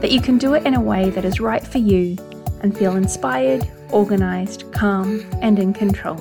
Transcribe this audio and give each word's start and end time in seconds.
that 0.00 0.12
you 0.12 0.20
can 0.20 0.38
do 0.38 0.54
it 0.54 0.64
in 0.64 0.74
a 0.74 0.80
way 0.80 1.10
that 1.10 1.24
is 1.24 1.40
right 1.40 1.66
for 1.66 1.78
you 1.78 2.16
and 2.62 2.76
feel 2.76 2.94
inspired, 2.94 3.68
organized, 3.90 4.70
calm, 4.72 5.24
and 5.42 5.58
in 5.58 5.72
control. 5.72 6.16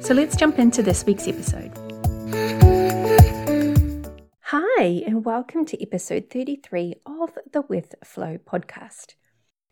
So 0.00 0.14
let's 0.14 0.36
jump 0.36 0.58
into 0.58 0.82
this 0.82 1.04
week's 1.04 1.26
episode. 1.26 1.72
Hi, 4.42 5.02
and 5.04 5.24
welcome 5.24 5.64
to 5.66 5.82
episode 5.82 6.30
33 6.30 6.94
of 7.06 7.38
the 7.52 7.62
With 7.62 7.96
Flow 8.04 8.38
podcast. 8.38 9.14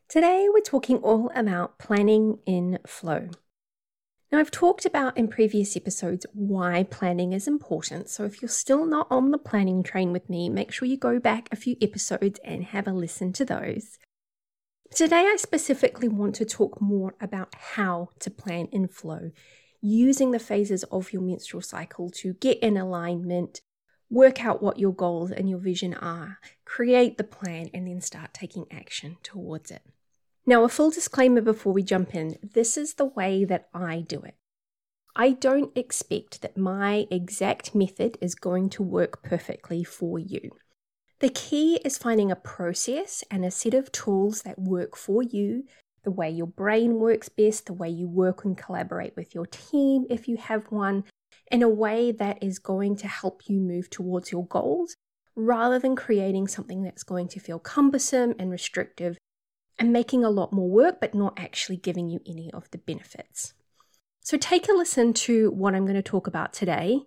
Today 0.09 0.49
we're 0.53 0.61
talking 0.61 0.99
all 0.99 1.31
about 1.37 1.79
planning 1.79 2.39
in 2.47 2.79
flow. 2.87 3.29
Now, 4.31 4.41
I've 4.41 4.51
talked 4.51 4.85
about 4.85 5.17
in 5.17 5.29
previous 5.29 5.75
episodes 5.75 6.27
why 6.35 6.83
planning 6.83 7.33
is 7.33 7.49
important. 7.49 8.11
So, 8.11 8.25
if 8.25 8.43
you're 8.43 8.51
still 8.51 8.85
not 8.85 9.07
on 9.11 9.31
the 9.31 9.39
planning 9.39 9.83
train 9.83 10.13
with 10.13 10.29
me, 10.29 10.51
make 10.51 10.71
sure 10.71 10.87
you 10.87 10.99
go 10.99 11.19
back 11.19 11.49
a 11.51 11.57
few 11.57 11.77
episodes 11.81 12.39
and 12.45 12.65
have 12.65 12.87
a 12.87 12.93
listen 12.93 13.33
to 13.35 13.45
those. 13.47 13.99
Today, 14.95 15.27
I 15.33 15.37
specifically 15.39 16.09
want 16.09 16.35
to 16.37 16.45
talk 16.45 16.79
more 16.81 17.15
about 17.23 17.55
how 17.55 18.11
to 18.21 18.31
plan 18.31 18.69
in 18.71 18.89
flow, 18.89 19.31
using 19.81 20.33
the 20.33 20.39
phases 20.39 20.85
of 20.85 21.11
your 21.11 21.23
menstrual 21.23 21.63
cycle 21.63 22.11
to 22.11 22.35
get 22.35 22.59
in 22.59 22.77
alignment, 22.77 23.63
work 24.11 24.45
out 24.45 24.63
what 24.63 24.79
your 24.79 24.93
goals 24.93 25.31
and 25.31 25.49
your 25.49 25.59
vision 25.59 25.95
are, 25.95 26.39
create 26.67 27.17
the 27.17 27.25
plan, 27.25 27.71
and 27.73 27.89
then 27.89 28.03
start 28.03 28.35
taking 28.35 28.67
action 28.71 29.17
towards 29.23 29.71
it. 29.71 29.83
Now, 30.49 30.65
a 30.65 30.71
full 30.71 30.89
disclaimer 30.89 31.43
before 31.43 31.75
we 31.75 31.83
jump 31.83 32.15
in 32.15 32.39
this 32.43 32.79
is 32.79 32.95
the 32.95 33.05
way 33.05 33.45
that 33.45 33.69
I 33.75 34.01
do 34.01 34.23
it. 34.23 34.35
I 35.15 35.33
don't 35.33 35.77
expect 35.77 36.41
that 36.41 36.57
my 36.57 37.07
exact 37.11 37.75
method 37.75 38.17
is 38.23 38.35
going 38.35 38.71
to 38.71 38.83
work 38.83 39.23
perfectly 39.23 39.85
for 39.85 40.19
you. 40.19 40.53
The 41.19 41.29
key 41.29 41.83
is 41.85 41.99
finding 41.99 42.31
a 42.31 42.35
process 42.35 43.23
and 43.31 43.45
a 43.45 43.51
set 43.51 43.75
of 43.75 43.93
tools 43.93 44.41
that 44.41 44.59
work 44.59 44.97
for 44.97 45.23
you, 45.23 45.65
the 46.03 46.11
way 46.11 46.31
your 46.31 46.47
brain 46.47 46.95
works 46.95 47.29
best, 47.29 47.67
the 47.67 47.75
way 47.75 47.91
you 47.91 48.09
work 48.09 48.47
and 48.47 48.57
collaborate 48.57 49.17
with 49.17 49.35
your 49.35 49.45
team 49.45 50.07
if 50.09 50.29
you 50.29 50.39
have 50.39 50.73
one, 50.73 51.05
in 51.53 51.63
a 51.63 51.69
way 51.69 52.11
that 52.11 52.43
is 52.43 52.59
going 52.59 52.97
to 52.97 53.07
help 53.07 53.43
you 53.49 53.61
move 53.61 53.91
towards 53.91 54.33
your 54.33 54.47
goals 54.47 54.97
rather 55.37 55.79
than 55.79 55.95
creating 55.95 56.49
something 56.49 56.85
that's 56.85 57.03
going 57.03 57.29
to 57.29 57.39
feel 57.39 57.59
cumbersome 57.59 58.35
and 58.39 58.51
restrictive 58.51 59.19
and 59.79 59.93
making 59.93 60.25
a 60.25 60.31
lot 60.31 60.53
more 60.53 60.69
work, 60.69 61.01
but 61.01 61.15
not 61.15 61.39
actually 61.39 61.77
giving 61.77 62.09
you 62.09 62.21
any 62.27 62.51
of 62.53 62.71
the 62.71 62.79
benefits. 62.79 63.55
So, 64.21 64.37
take 64.37 64.69
a 64.69 64.73
listen 64.73 65.13
to 65.15 65.51
what 65.51 65.75
I'm 65.75 65.85
going 65.85 65.95
to 65.97 66.03
talk 66.03 66.27
about 66.27 66.53
today. 66.53 67.01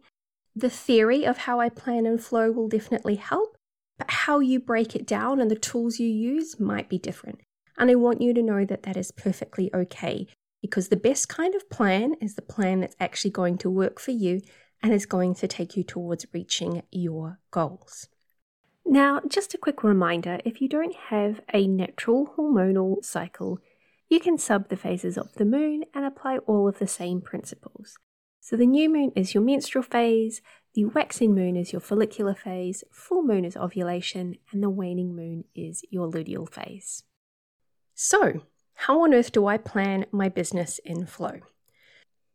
The 0.55 0.69
theory 0.69 1.25
of 1.25 1.39
how 1.39 1.59
I 1.59 1.69
plan 1.69 2.05
and 2.05 2.21
flow 2.21 2.51
will 2.51 2.67
definitely 2.67 3.15
help, 3.15 3.57
but 3.97 4.09
how 4.09 4.39
you 4.39 4.59
break 4.59 4.95
it 4.95 5.05
down 5.05 5.39
and 5.39 5.49
the 5.51 5.55
tools 5.55 5.99
you 5.99 6.07
use 6.07 6.59
might 6.59 6.89
be 6.89 6.97
different. 6.97 7.39
And 7.77 7.89
I 7.89 7.95
want 7.95 8.21
you 8.21 8.33
to 8.33 8.41
know 8.41 8.65
that 8.65 8.83
that 8.83 8.97
is 8.97 9.11
perfectly 9.11 9.69
okay 9.73 10.27
because 10.61 10.89
the 10.89 10.95
best 10.95 11.27
kind 11.29 11.55
of 11.55 11.69
plan 11.69 12.15
is 12.21 12.35
the 12.35 12.41
plan 12.41 12.81
that's 12.81 12.95
actually 12.99 13.31
going 13.31 13.57
to 13.59 13.69
work 13.69 13.99
for 13.99 14.11
you 14.11 14.41
and 14.81 14.93
is 14.93 15.05
going 15.05 15.35
to 15.35 15.47
take 15.47 15.75
you 15.75 15.83
towards 15.83 16.25
reaching 16.33 16.83
your 16.91 17.39
goals. 17.51 18.07
Now, 18.91 19.21
just 19.25 19.53
a 19.53 19.57
quick 19.57 19.85
reminder 19.85 20.41
if 20.43 20.59
you 20.59 20.67
don't 20.67 20.93
have 20.93 21.39
a 21.53 21.65
natural 21.65 22.33
hormonal 22.37 23.01
cycle, 23.05 23.57
you 24.09 24.19
can 24.19 24.37
sub 24.37 24.67
the 24.67 24.75
phases 24.75 25.17
of 25.17 25.33
the 25.35 25.45
moon 25.45 25.85
and 25.93 26.03
apply 26.03 26.39
all 26.39 26.67
of 26.67 26.77
the 26.77 26.87
same 26.87 27.21
principles. 27.21 27.97
So, 28.41 28.57
the 28.57 28.65
new 28.65 28.89
moon 28.89 29.13
is 29.15 29.33
your 29.33 29.43
menstrual 29.43 29.83
phase, 29.83 30.41
the 30.73 30.83
waxing 30.83 31.33
moon 31.33 31.55
is 31.55 31.71
your 31.71 31.79
follicular 31.79 32.35
phase, 32.35 32.83
full 32.91 33.23
moon 33.23 33.45
is 33.45 33.55
ovulation, 33.55 34.35
and 34.51 34.61
the 34.61 34.69
waning 34.69 35.15
moon 35.15 35.45
is 35.55 35.85
your 35.89 36.11
luteal 36.11 36.49
phase. 36.49 37.03
So, 37.95 38.41
how 38.73 39.03
on 39.03 39.13
earth 39.13 39.31
do 39.31 39.47
I 39.47 39.55
plan 39.55 40.05
my 40.11 40.27
business 40.27 40.81
in 40.83 41.05
flow? 41.05 41.39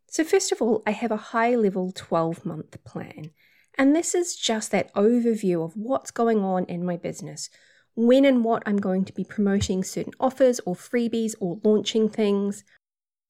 So, 0.08 0.24
first 0.24 0.52
of 0.52 0.62
all, 0.62 0.82
I 0.86 0.92
have 0.92 1.10
a 1.10 1.18
high 1.18 1.54
level 1.54 1.92
12 1.94 2.46
month 2.46 2.82
plan. 2.82 3.32
And 3.78 3.94
this 3.94 4.14
is 4.14 4.36
just 4.36 4.70
that 4.70 4.94
overview 4.94 5.64
of 5.64 5.76
what's 5.76 6.10
going 6.10 6.42
on 6.42 6.64
in 6.64 6.84
my 6.84 6.96
business, 6.96 7.50
when 7.94 8.24
and 8.24 8.44
what 8.44 8.62
I'm 8.66 8.78
going 8.78 9.04
to 9.04 9.12
be 9.12 9.24
promoting 9.24 9.84
certain 9.84 10.14
offers 10.18 10.60
or 10.66 10.74
freebies 10.74 11.34
or 11.40 11.60
launching 11.62 12.08
things, 12.08 12.64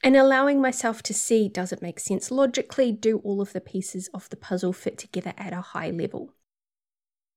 and 0.04 0.16
allowing 0.16 0.60
myself 0.60 1.02
to 1.04 1.14
see 1.14 1.48
does 1.48 1.72
it 1.72 1.82
make 1.82 1.98
sense 1.98 2.30
logically, 2.30 2.92
do 2.92 3.18
all 3.18 3.40
of 3.40 3.52
the 3.52 3.60
pieces 3.60 4.08
of 4.14 4.28
the 4.28 4.36
puzzle 4.36 4.72
fit 4.72 4.98
together 4.98 5.32
at 5.36 5.52
a 5.52 5.60
high 5.60 5.90
level. 5.90 6.32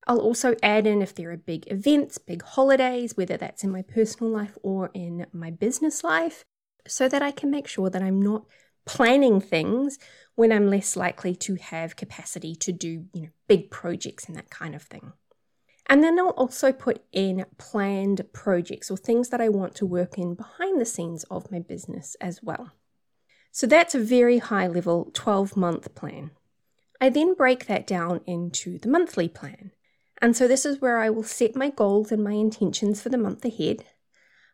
I'll 0.07 0.19
also 0.19 0.55
add 0.61 0.87
in 0.87 1.01
if 1.01 1.13
there 1.15 1.31
are 1.31 1.37
big 1.37 1.71
events, 1.71 2.17
big 2.17 2.41
holidays, 2.41 3.15
whether 3.15 3.37
that's 3.37 3.63
in 3.63 3.71
my 3.71 3.81
personal 3.81 4.31
life 4.31 4.57
or 4.63 4.91
in 4.93 5.27
my 5.33 5.51
business 5.51 6.03
life, 6.03 6.43
so 6.87 7.07
that 7.09 7.21
I 7.21 7.31
can 7.31 7.51
make 7.51 7.67
sure 7.67 7.89
that 7.89 8.01
I'm 8.01 8.21
not 8.21 8.45
planning 8.89 9.39
things 9.39 9.99
when 10.33 10.51
I'm 10.51 10.67
less 10.67 10.95
likely 10.95 11.35
to 11.35 11.55
have 11.55 11.95
capacity 11.95 12.55
to 12.55 12.71
do, 12.71 13.05
you 13.13 13.21
know, 13.21 13.29
big 13.47 13.69
projects 13.69 14.25
and 14.25 14.35
that 14.35 14.49
kind 14.49 14.73
of 14.73 14.81
thing. 14.81 15.13
And 15.85 16.03
then 16.03 16.17
I'll 16.17 16.29
also 16.29 16.71
put 16.71 17.03
in 17.11 17.45
planned 17.59 18.23
projects 18.33 18.89
or 18.89 18.97
things 18.97 19.29
that 19.29 19.39
I 19.39 19.47
want 19.47 19.75
to 19.75 19.85
work 19.85 20.17
in 20.17 20.33
behind 20.33 20.81
the 20.81 20.85
scenes 20.85 21.23
of 21.25 21.51
my 21.51 21.59
business 21.59 22.15
as 22.19 22.41
well. 22.41 22.71
So 23.51 23.67
that's 23.67 23.93
a 23.93 23.99
very 23.99 24.39
high 24.39 24.67
level 24.67 25.11
12 25.13 25.55
month 25.55 25.93
plan. 25.93 26.31
I 26.99 27.09
then 27.09 27.35
break 27.35 27.67
that 27.67 27.85
down 27.85 28.21
into 28.25 28.79
the 28.79 28.89
monthly 28.89 29.29
plan. 29.29 29.71
And 30.19 30.35
so 30.35 30.47
this 30.47 30.65
is 30.65 30.81
where 30.81 30.97
I 30.97 31.11
will 31.11 31.23
set 31.23 31.55
my 31.55 31.69
goals 31.69 32.11
and 32.11 32.23
my 32.23 32.33
intentions 32.33 33.01
for 33.01 33.09
the 33.09 33.19
month 33.19 33.45
ahead. 33.45 33.85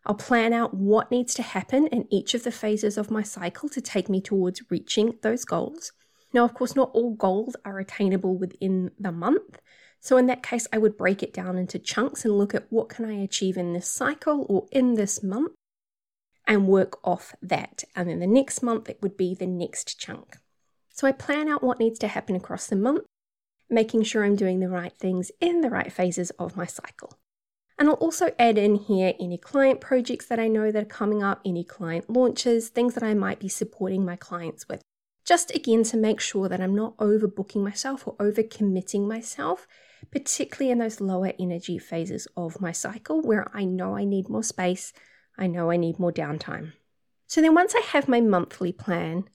I'll 0.05 0.15
plan 0.15 0.53
out 0.53 0.73
what 0.73 1.09
needs 1.09 1.33
to 1.35 1.41
happen 1.41 1.87
in 1.87 2.07
each 2.11 2.33
of 2.35 2.43
the 2.43 2.51
phases 2.51 2.97
of 2.97 3.09
my 3.09 3.23
cycle 3.23 3.69
to 3.69 3.81
take 3.81 4.07
me 4.07 4.21
towards 4.21 4.69
reaching 4.69 5.17
those 5.23 5.45
goals. 5.45 5.91
Now, 6.31 6.43
of 6.43 6.53
course, 6.53 6.75
not 6.75 6.91
all 6.93 7.13
goals 7.13 7.55
are 7.65 7.79
attainable 7.79 8.37
within 8.37 8.91
the 8.99 9.11
month. 9.11 9.59
So 10.01 10.17
in 10.17 10.27
that 10.27 10.43
case, 10.43 10.67
I 10.71 10.77
would 10.77 10.97
break 10.97 11.23
it 11.23 11.33
down 11.33 11.57
into 11.57 11.79
chunks 11.79 12.23
and 12.23 12.37
look 12.37 12.53
at 12.53 12.71
what 12.71 12.89
can 12.89 13.05
I 13.05 13.13
achieve 13.13 13.57
in 13.57 13.73
this 13.73 13.89
cycle 13.89 14.45
or 14.47 14.67
in 14.71 14.93
this 14.93 15.23
month 15.23 15.53
and 16.45 16.67
work 16.67 16.99
off 17.03 17.33
that. 17.41 17.83
And 17.95 18.07
then 18.07 18.19
the 18.19 18.27
next 18.27 18.61
month, 18.61 18.89
it 18.89 19.01
would 19.01 19.17
be 19.17 19.33
the 19.33 19.47
next 19.47 19.99
chunk. 19.99 20.37
So 20.91 21.07
I 21.07 21.11
plan 21.13 21.49
out 21.49 21.63
what 21.63 21.79
needs 21.79 21.97
to 21.99 22.07
happen 22.07 22.35
across 22.35 22.67
the 22.67 22.75
month, 22.75 23.05
making 23.69 24.03
sure 24.03 24.23
I'm 24.23 24.35
doing 24.35 24.59
the 24.59 24.69
right 24.69 24.93
things 24.93 25.31
in 25.41 25.61
the 25.61 25.71
right 25.71 25.91
phases 25.91 26.29
of 26.31 26.55
my 26.55 26.67
cycle. 26.67 27.17
And 27.77 27.89
I'll 27.89 27.95
also 27.95 28.31
add 28.39 28.57
in 28.57 28.75
here 28.75 29.13
any 29.19 29.37
client 29.37 29.81
projects 29.81 30.27
that 30.27 30.39
I 30.39 30.47
know 30.47 30.71
that 30.71 30.83
are 30.83 30.85
coming 30.85 31.21
up, 31.21 31.41
any 31.45 31.63
client 31.63 32.09
launches, 32.09 32.69
things 32.69 32.93
that 32.93 33.03
I 33.03 33.13
might 33.13 33.39
be 33.39 33.49
supporting 33.49 34.05
my 34.05 34.15
clients 34.15 34.69
with. 34.69 34.81
Just 35.25 35.53
again 35.53 35.83
to 35.85 35.97
make 35.97 36.21
sure 36.21 36.47
that 36.47 36.61
I'm 36.61 36.75
not 36.75 36.95
overbooking 36.97 37.63
myself 37.63 38.07
or 38.07 38.15
overcommitting 38.17 39.07
myself, 39.07 39.67
particularly 40.11 40.71
in 40.71 40.77
those 40.77 41.01
lower 41.01 41.33
energy 41.39 41.77
phases 41.77 42.27
of 42.37 42.61
my 42.61 42.71
cycle 42.71 43.21
where 43.21 43.49
I 43.53 43.65
know 43.65 43.97
I 43.97 44.05
need 44.05 44.29
more 44.29 44.43
space, 44.43 44.93
I 45.37 45.47
know 45.47 45.71
I 45.71 45.77
need 45.77 45.99
more 45.99 46.13
downtime. 46.13 46.73
So 47.27 47.41
then 47.41 47.55
once 47.55 47.73
I 47.75 47.81
have 47.81 48.07
my 48.07 48.21
monthly 48.21 48.71
plan, 48.71 49.25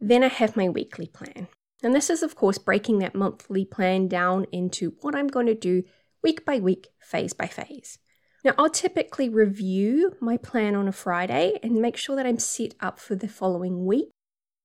then 0.00 0.22
I 0.22 0.28
have 0.28 0.56
my 0.56 0.68
weekly 0.68 1.06
plan. 1.06 1.48
And 1.82 1.94
this 1.94 2.10
is, 2.10 2.22
of 2.22 2.36
course, 2.36 2.58
breaking 2.58 2.98
that 3.00 3.14
monthly 3.14 3.64
plan 3.64 4.08
down 4.08 4.46
into 4.52 4.94
what 5.00 5.14
I'm 5.14 5.28
going 5.28 5.46
to 5.46 5.54
do 5.54 5.82
week 6.22 6.44
by 6.44 6.58
week, 6.58 6.88
phase 7.00 7.32
by 7.32 7.46
phase. 7.46 7.98
Now, 8.44 8.54
I'll 8.56 8.70
typically 8.70 9.28
review 9.28 10.16
my 10.20 10.36
plan 10.36 10.74
on 10.74 10.88
a 10.88 10.92
Friday 10.92 11.58
and 11.62 11.74
make 11.74 11.96
sure 11.96 12.16
that 12.16 12.26
I'm 12.26 12.38
set 12.38 12.74
up 12.80 12.98
for 12.98 13.14
the 13.14 13.28
following 13.28 13.84
week. 13.84 14.10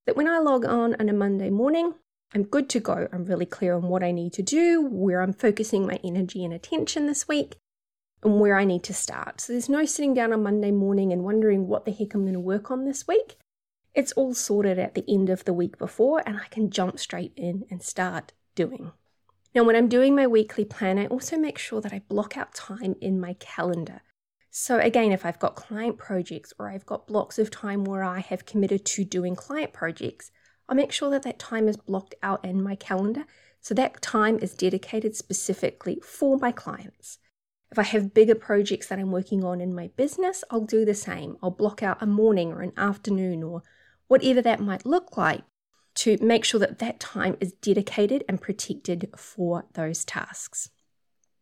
That 0.06 0.16
when 0.16 0.28
I 0.28 0.40
log 0.40 0.66
on 0.66 0.96
on 1.00 1.10
a 1.10 1.14
Monday 1.14 1.50
morning, 1.50 1.96
I'm 2.34 2.44
good 2.44 2.70
to 2.70 2.80
go. 2.80 3.08
I'm 3.12 3.26
really 3.26 3.46
clear 3.46 3.74
on 3.76 3.84
what 3.84 4.04
I 4.04 4.12
need 4.12 4.34
to 4.34 4.44
do, 4.44 4.82
where 4.82 5.22
I'm 5.22 5.34
focusing 5.34 5.86
my 5.86 6.00
energy 6.04 6.46
and 6.46 6.54
attention 6.54 7.06
this 7.06 7.28
week, 7.28 7.56
and 8.24 8.40
where 8.40 8.58
I 8.58 8.66
need 8.66 8.84
to 8.84 8.94
start. 8.94 9.42
So 9.42 9.54
there's 9.54 9.70
no 9.70 9.86
sitting 9.86 10.14
down 10.14 10.32
on 10.32 10.44
Monday 10.44 10.72
morning 10.72 11.12
and 11.12 11.24
wondering 11.24 11.68
what 11.68 11.86
the 11.86 11.92
heck 11.92 12.14
I'm 12.14 12.24
going 12.24 12.34
to 12.34 12.40
work 12.40 12.72
on 12.72 12.86
this 12.86 13.08
week. 13.08 13.38
It's 13.94 14.12
all 14.14 14.34
sorted 14.34 14.78
at 14.78 14.96
the 14.96 15.06
end 15.08 15.30
of 15.30 15.46
the 15.46 15.54
week 15.54 15.78
before, 15.78 16.22
and 16.26 16.38
I 16.38 16.48
can 16.50 16.70
jump 16.70 17.00
straight 17.00 17.34
in 17.36 17.66
and 17.70 17.82
start 17.82 18.34
doing. 18.54 18.92
Now, 19.56 19.64
when 19.64 19.78
I'm 19.78 19.88
doing 19.88 20.14
my 20.14 20.28
weekly 20.28 20.66
plan, 20.66 21.00
I 21.00 21.08
also 21.08 21.38
make 21.38 21.58
sure 21.58 21.80
that 21.80 21.94
I 21.94 22.02
block 22.10 22.36
out 22.36 22.54
time 22.54 22.96
in 23.00 23.22
my 23.22 23.38
calendar. 23.40 24.02
So, 24.52 24.80
again, 24.80 25.14
if 25.14 25.26
I've 25.26 25.40
got 25.40 25.56
client 25.56 25.98
projects 25.98 26.52
or 26.60 26.70
I've 26.70 26.86
got 26.86 27.08
blocks 27.08 27.40
of 27.40 27.50
time 27.50 27.86
where 27.86 28.04
I 28.04 28.20
have 28.20 28.46
committed 28.46 28.86
to 28.86 29.06
doing 29.06 29.34
client 29.34 29.72
projects, 29.72 30.30
I'll 30.68 30.76
make 30.76 30.92
sure 30.92 31.10
that 31.10 31.24
that 31.24 31.40
time 31.40 31.70
is 31.70 31.78
blocked 31.78 32.16
out 32.22 32.44
in 32.44 32.62
my 32.62 32.76
calendar 32.76 33.24
so 33.62 33.74
that 33.76 34.02
time 34.02 34.40
is 34.40 34.54
dedicated 34.54 35.16
specifically 35.16 36.02
for 36.04 36.38
my 36.38 36.52
clients. 36.52 37.20
If 37.72 37.80
I 37.80 37.84
have 37.84 38.14
bigger 38.14 38.36
projects 38.36 38.88
that 38.88 39.00
I'm 39.00 39.12
working 39.12 39.46
on 39.46 39.62
in 39.62 39.74
my 39.74 39.88
business, 39.96 40.44
I'll 40.52 40.66
do 40.66 40.84
the 40.84 40.94
same. 40.94 41.38
I'll 41.42 41.50
block 41.50 41.82
out 41.82 42.04
a 42.04 42.06
morning 42.06 42.52
or 42.52 42.62
an 42.62 42.74
afternoon 42.76 43.42
or 43.42 43.64
whatever 44.08 44.42
that 44.42 44.60
might 44.60 44.86
look 44.86 45.16
like 45.16 45.44
to 45.96 46.18
make 46.22 46.46
sure 46.46 46.60
that 46.60 46.80
that 46.80 47.00
time 47.00 47.38
is 47.40 47.54
dedicated 47.54 48.24
and 48.28 48.42
protected 48.42 49.10
for 49.18 49.66
those 49.74 50.06
tasks. 50.06 50.70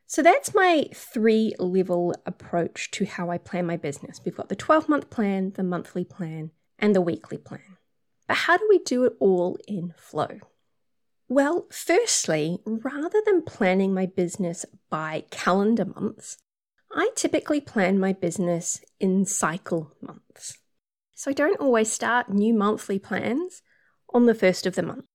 So 0.07 0.21
that's 0.21 0.53
my 0.53 0.87
three 0.93 1.55
level 1.57 2.13
approach 2.25 2.91
to 2.91 3.05
how 3.05 3.31
I 3.31 3.39
plan 3.39 3.65
my 3.65 3.77
business. 3.77 4.21
We've 4.23 4.35
got 4.35 4.49
the 4.49 4.55
12 4.55 4.87
month 4.87 5.09
plan, 5.09 5.53
the 5.55 5.63
monthly 5.63 6.03
plan, 6.03 6.51
and 6.77 6.95
the 6.95 7.01
weekly 7.01 7.37
plan. 7.37 7.77
But 8.27 8.37
how 8.37 8.57
do 8.57 8.65
we 8.69 8.79
do 8.79 9.05
it 9.05 9.13
all 9.19 9.57
in 9.67 9.93
flow? 9.97 10.39
Well, 11.27 11.65
firstly, 11.71 12.59
rather 12.65 13.21
than 13.25 13.41
planning 13.41 13.93
my 13.93 14.05
business 14.05 14.65
by 14.89 15.25
calendar 15.31 15.85
months, 15.85 16.37
I 16.91 17.09
typically 17.15 17.59
plan 17.59 17.99
my 17.99 18.13
business 18.13 18.81
in 18.99 19.25
cycle 19.25 19.93
months. 19.99 20.59
So 21.15 21.31
I 21.31 21.33
don't 21.33 21.59
always 21.59 21.91
start 21.91 22.29
new 22.29 22.53
monthly 22.53 22.99
plans 22.99 23.63
on 24.13 24.25
the 24.25 24.35
first 24.35 24.65
of 24.65 24.75
the 24.75 24.83
month, 24.83 25.05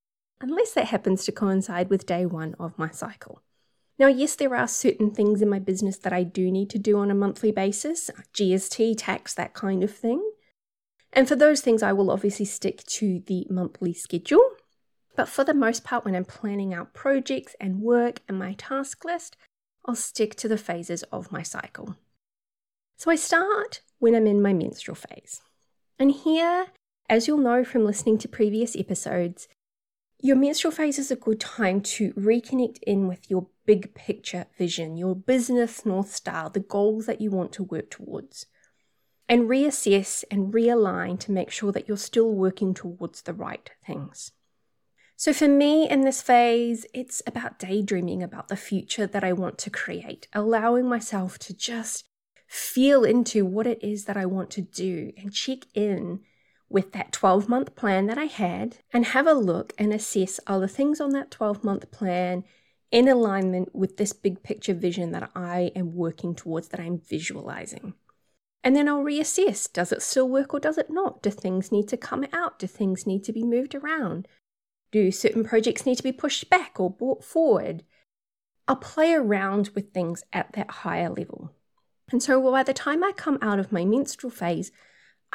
unless 0.40 0.72
that 0.72 0.86
happens 0.86 1.24
to 1.24 1.32
coincide 1.32 1.90
with 1.90 2.06
day 2.06 2.26
one 2.26 2.54
of 2.58 2.78
my 2.78 2.90
cycle. 2.90 3.42
Now, 3.98 4.06
yes, 4.06 4.36
there 4.36 4.54
are 4.54 4.68
certain 4.68 5.10
things 5.10 5.42
in 5.42 5.48
my 5.48 5.58
business 5.58 5.98
that 5.98 6.12
I 6.12 6.22
do 6.22 6.50
need 6.52 6.70
to 6.70 6.78
do 6.78 6.98
on 6.98 7.10
a 7.10 7.14
monthly 7.14 7.50
basis 7.50 8.10
GST, 8.32 8.94
tax, 8.96 9.34
that 9.34 9.54
kind 9.54 9.82
of 9.82 9.94
thing. 9.94 10.22
And 11.12 11.26
for 11.26 11.34
those 11.34 11.60
things, 11.60 11.82
I 11.82 11.92
will 11.92 12.10
obviously 12.10 12.44
stick 12.44 12.84
to 12.84 13.20
the 13.26 13.46
monthly 13.50 13.92
schedule. 13.92 14.44
But 15.16 15.28
for 15.28 15.42
the 15.42 15.54
most 15.54 15.82
part, 15.82 16.04
when 16.04 16.14
I'm 16.14 16.24
planning 16.24 16.72
out 16.72 16.94
projects 16.94 17.56
and 17.60 17.80
work 17.80 18.20
and 18.28 18.38
my 18.38 18.52
task 18.52 19.04
list, 19.04 19.36
I'll 19.84 19.96
stick 19.96 20.36
to 20.36 20.48
the 20.48 20.58
phases 20.58 21.02
of 21.04 21.32
my 21.32 21.42
cycle. 21.42 21.96
So 22.98 23.10
I 23.10 23.16
start 23.16 23.80
when 23.98 24.14
I'm 24.14 24.26
in 24.28 24.42
my 24.42 24.52
menstrual 24.52 24.94
phase. 24.94 25.40
And 25.98 26.12
here, 26.12 26.66
as 27.08 27.26
you'll 27.26 27.38
know 27.38 27.64
from 27.64 27.84
listening 27.84 28.18
to 28.18 28.28
previous 28.28 28.76
episodes, 28.76 29.48
your 30.20 30.36
menstrual 30.36 30.72
phase 30.72 30.98
is 30.98 31.10
a 31.10 31.16
good 31.16 31.40
time 31.40 31.80
to 31.80 32.12
reconnect 32.14 32.82
in 32.82 33.06
with 33.06 33.30
your 33.30 33.46
big 33.66 33.94
picture 33.94 34.46
vision, 34.56 34.96
your 34.96 35.14
business 35.14 35.86
North 35.86 36.12
Star, 36.12 36.50
the 36.50 36.60
goals 36.60 37.06
that 37.06 37.20
you 37.20 37.30
want 37.30 37.52
to 37.52 37.62
work 37.62 37.90
towards, 37.90 38.46
and 39.28 39.48
reassess 39.48 40.24
and 40.30 40.52
realign 40.52 41.18
to 41.20 41.32
make 41.32 41.50
sure 41.50 41.70
that 41.72 41.86
you're 41.86 41.96
still 41.96 42.32
working 42.32 42.74
towards 42.74 43.22
the 43.22 43.32
right 43.32 43.70
things. 43.86 44.32
So, 45.16 45.32
for 45.32 45.48
me 45.48 45.88
in 45.88 46.02
this 46.02 46.22
phase, 46.22 46.86
it's 46.94 47.22
about 47.26 47.58
daydreaming 47.58 48.22
about 48.22 48.48
the 48.48 48.56
future 48.56 49.06
that 49.06 49.24
I 49.24 49.32
want 49.32 49.58
to 49.58 49.70
create, 49.70 50.28
allowing 50.32 50.88
myself 50.88 51.38
to 51.40 51.54
just 51.56 52.04
feel 52.46 53.04
into 53.04 53.44
what 53.44 53.66
it 53.66 53.82
is 53.82 54.04
that 54.06 54.16
I 54.16 54.26
want 54.26 54.50
to 54.52 54.62
do 54.62 55.12
and 55.16 55.32
check 55.32 55.58
in 55.74 56.20
with 56.70 56.92
that 56.92 57.12
12 57.12 57.48
month 57.48 57.74
plan 57.74 58.06
that 58.06 58.18
I 58.18 58.24
had 58.24 58.78
and 58.92 59.06
have 59.06 59.26
a 59.26 59.32
look 59.32 59.72
and 59.78 59.92
assess 59.92 60.38
are 60.46 60.60
the 60.60 60.68
things 60.68 61.00
on 61.00 61.10
that 61.10 61.30
12 61.30 61.64
month 61.64 61.90
plan 61.90 62.44
in 62.90 63.08
alignment 63.08 63.74
with 63.74 63.96
this 63.96 64.12
big 64.12 64.42
picture 64.42 64.74
vision 64.74 65.12
that 65.12 65.30
I 65.34 65.72
am 65.74 65.94
working 65.94 66.34
towards, 66.34 66.68
that 66.68 66.80
I'm 66.80 66.98
visualizing. 66.98 67.94
And 68.64 68.74
then 68.74 68.88
I'll 68.88 69.04
reassess 69.04 69.72
does 69.72 69.92
it 69.92 70.02
still 70.02 70.28
work 70.28 70.52
or 70.52 70.60
does 70.60 70.78
it 70.78 70.90
not? 70.90 71.22
Do 71.22 71.30
things 71.30 71.70
need 71.70 71.88
to 71.88 71.96
come 71.96 72.26
out? 72.32 72.58
Do 72.58 72.66
things 72.66 73.06
need 73.06 73.24
to 73.24 73.32
be 73.32 73.44
moved 73.44 73.74
around? 73.74 74.26
Do 74.90 75.10
certain 75.10 75.44
projects 75.44 75.86
need 75.86 75.96
to 75.96 76.02
be 76.02 76.12
pushed 76.12 76.50
back 76.50 76.80
or 76.80 76.90
brought 76.90 77.22
forward? 77.22 77.84
I'll 78.66 78.76
play 78.76 79.14
around 79.14 79.70
with 79.74 79.92
things 79.92 80.24
at 80.32 80.52
that 80.52 80.70
higher 80.70 81.08
level. 81.08 81.52
And 82.10 82.22
so 82.22 82.50
by 82.50 82.62
the 82.62 82.74
time 82.74 83.04
I 83.04 83.12
come 83.12 83.38
out 83.42 83.58
of 83.58 83.72
my 83.72 83.84
menstrual 83.84 84.30
phase, 84.30 84.72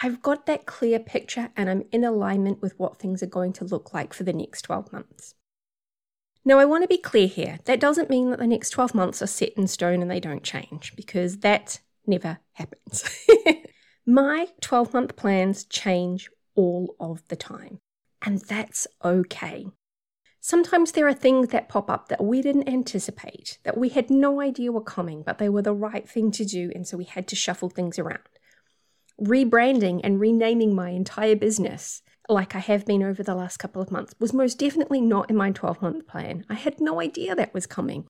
I've 0.01 0.21
got 0.21 0.45
that 0.45 0.65
clear 0.65 0.99
picture 0.99 1.49
and 1.55 1.69
I'm 1.69 1.85
in 1.91 2.03
alignment 2.03 2.61
with 2.61 2.77
what 2.79 2.97
things 2.97 3.21
are 3.21 3.27
going 3.27 3.53
to 3.53 3.65
look 3.65 3.93
like 3.93 4.13
for 4.13 4.23
the 4.23 4.33
next 4.33 4.63
12 4.63 4.91
months. 4.91 5.35
Now, 6.45 6.59
I 6.59 6.65
want 6.65 6.83
to 6.83 6.89
be 6.89 6.97
clear 6.97 7.27
here. 7.27 7.59
That 7.65 7.79
doesn't 7.79 8.09
mean 8.09 8.29
that 8.31 8.39
the 8.39 8.47
next 8.47 8.71
12 8.71 8.93
months 8.93 9.21
are 9.21 9.27
set 9.27 9.53
in 9.55 9.67
stone 9.67 10.01
and 10.01 10.11
they 10.11 10.19
don't 10.19 10.43
change, 10.43 10.93
because 10.95 11.37
that 11.37 11.79
never 12.05 12.39
happens. 12.53 13.05
My 14.05 14.47
12 14.59 14.93
month 14.93 15.15
plans 15.15 15.63
change 15.63 16.29
all 16.55 16.95
of 16.99 17.25
the 17.29 17.37
time, 17.37 17.79
and 18.21 18.41
that's 18.41 18.87
okay. 19.03 19.67
Sometimes 20.41 20.91
there 20.91 21.07
are 21.07 21.13
things 21.13 21.49
that 21.49 21.69
pop 21.69 21.89
up 21.89 22.09
that 22.09 22.21
we 22.21 22.41
didn't 22.41 22.67
anticipate, 22.67 23.59
that 23.63 23.77
we 23.77 23.87
had 23.87 24.09
no 24.09 24.41
idea 24.41 24.73
were 24.73 24.81
coming, 24.81 25.23
but 25.25 25.37
they 25.37 25.47
were 25.47 25.61
the 25.61 25.73
right 25.73 26.07
thing 26.07 26.31
to 26.31 26.43
do, 26.43 26.69
and 26.75 26.85
so 26.85 26.97
we 26.97 27.05
had 27.05 27.29
to 27.29 27.37
shuffle 27.37 27.69
things 27.69 27.97
around. 27.97 28.19
Rebranding 29.21 30.01
and 30.03 30.19
renaming 30.19 30.73
my 30.73 30.89
entire 30.89 31.35
business 31.35 32.01
like 32.29 32.55
I 32.55 32.59
have 32.59 32.85
been 32.85 33.03
over 33.03 33.23
the 33.23 33.35
last 33.35 33.57
couple 33.57 33.81
of 33.81 33.91
months, 33.91 34.13
was 34.19 34.33
most 34.33 34.57
definitely 34.57 35.01
not 35.01 35.29
in 35.29 35.35
my 35.35 35.51
12 35.51 35.81
month 35.81 36.07
plan. 36.07 36.45
I 36.49 36.55
had 36.55 36.79
no 36.79 37.01
idea 37.01 37.35
that 37.35 37.53
was 37.53 37.65
coming, 37.67 38.07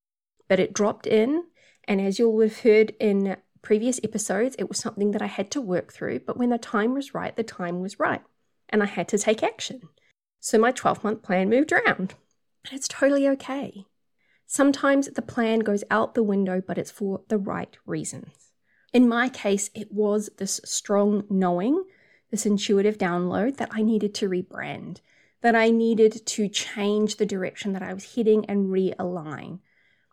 but 0.47 0.59
it 0.59 0.73
dropped 0.73 1.07
in. 1.07 1.43
And 1.85 1.99
as 1.99 2.19
you'll 2.19 2.39
have 2.41 2.59
heard 2.59 2.93
in 2.99 3.37
previous 3.61 3.99
episodes, 4.03 4.55
it 4.59 4.69
was 4.69 4.77
something 4.77 5.11
that 5.11 5.21
I 5.21 5.27
had 5.27 5.51
to 5.51 5.61
work 5.61 5.91
through. 5.91 6.19
But 6.19 6.37
when 6.37 6.49
the 6.49 6.57
time 6.57 6.93
was 6.93 7.13
right, 7.13 7.35
the 7.35 7.43
time 7.43 7.81
was 7.81 7.99
right. 7.99 8.21
And 8.69 8.83
I 8.83 8.85
had 8.85 9.07
to 9.09 9.17
take 9.17 9.43
action. 9.43 9.81
So 10.39 10.57
my 10.57 10.71
12 10.71 11.03
month 11.03 11.23
plan 11.23 11.49
moved 11.49 11.71
around. 11.71 12.15
And 12.65 12.73
it's 12.73 12.87
totally 12.87 13.27
okay. 13.29 13.85
Sometimes 14.45 15.07
the 15.07 15.21
plan 15.21 15.59
goes 15.59 15.83
out 15.89 16.13
the 16.13 16.23
window, 16.23 16.61
but 16.65 16.77
it's 16.77 16.91
for 16.91 17.21
the 17.27 17.37
right 17.37 17.75
reasons. 17.85 18.52
In 18.93 19.09
my 19.09 19.27
case, 19.27 19.71
it 19.73 19.91
was 19.91 20.29
this 20.37 20.61
strong 20.63 21.23
knowing 21.29 21.83
this 22.29 22.45
intuitive 22.45 22.97
download 22.97 23.57
that 23.57 23.69
I 23.71 23.81
needed 23.81 24.13
to 24.15 24.29
rebrand, 24.29 25.01
that 25.41 25.55
I 25.55 25.71
needed 25.71 26.25
to 26.25 26.47
change 26.47 27.17
the 27.17 27.25
direction 27.25 27.73
that 27.73 27.81
I 27.81 27.93
was 27.93 28.15
heading 28.15 28.45
and 28.45 28.67
realign. 28.67 29.59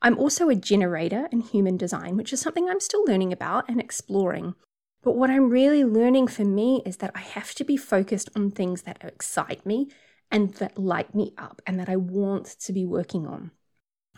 I'm 0.03 0.19
also 0.19 0.49
a 0.49 0.55
generator 0.55 1.29
in 1.31 1.41
human 1.41 1.77
design, 1.77 2.17
which 2.17 2.33
is 2.33 2.41
something 2.41 2.69
I'm 2.69 2.81
still 2.81 3.05
learning 3.05 3.33
about 3.33 3.69
and 3.69 3.81
exploring. 3.81 4.55
But 5.03 5.17
what 5.17 5.31
I'm 5.31 5.51
really 5.51 5.85
learning 5.85 6.29
for 6.29 6.45
me 6.45 6.83
is 6.87 6.99
that 6.99 7.13
I 7.15 7.21
have 7.21 7.55
to 7.57 7.65
be 7.65 7.77
focused 7.77 8.31
on 8.35 8.51
things 8.51 8.83
that 8.83 9.03
excite 9.03 9.65
me 9.67 9.91
and 10.31 10.55
that 10.55 10.79
light 10.79 11.15
me 11.15 11.35
up 11.37 11.61
and 11.67 11.79
that 11.79 11.89
I 11.89 11.97
want 11.97 12.47
to 12.61 12.73
be 12.73 12.85
working 12.85 13.27
on. 13.27 13.51